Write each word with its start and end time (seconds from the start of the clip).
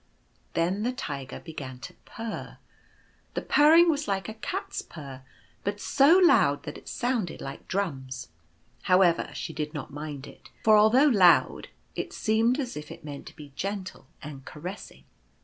Then 0.53 0.81
the 0.81 0.93
Tiger 0.93 1.39
began 1.39 1.77
to 1.81 1.93
purr. 2.05 2.57
The 3.35 3.43
purring 3.43 3.87
was 3.87 4.07
like 4.07 4.27
a 4.27 4.33
cat's 4.33 4.81
purr, 4.81 5.21
but 5.63 5.79
so 5.79 6.17
loud 6.17 6.63
that 6.63 6.75
it 6.75 6.89
sounded 6.89 7.39
like 7.39 7.67
drums. 7.67 8.29
However, 8.89 9.29
she 9.35 9.53
did 9.53 9.75
not 9.75 9.93
mind 9.93 10.25
it, 10.25 10.49
for 10.63 10.75
although 10.75 11.05
loud 11.05 11.67
it 11.95 12.13
seemed 12.13 12.59
as 12.59 12.75
if 12.75 12.89
it 12.89 13.05
meant 13.05 13.27
to 13.27 13.35
be 13.35 13.53
gentle 13.55 14.07
and 14.23 14.43
caressing. 14.43 15.03